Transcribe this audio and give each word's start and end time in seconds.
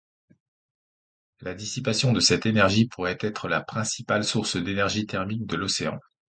La 1.41 1.53
dissipation 1.53 2.11
de 2.11 2.19
cette 2.19 2.47
énergie 2.47 2.87
pourrait 2.87 3.19
être 3.21 3.47
la 3.47 3.61
principale 3.61 4.23
source 4.23 4.55
d'énergie 4.57 5.05
thermique 5.05 5.45
de 5.45 5.55
l'océan. 5.55 5.99